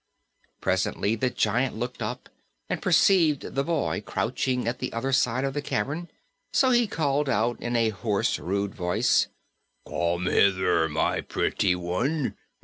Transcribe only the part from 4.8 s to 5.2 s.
other